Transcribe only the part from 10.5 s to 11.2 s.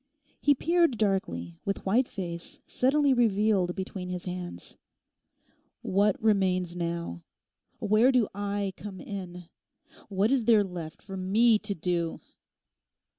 left for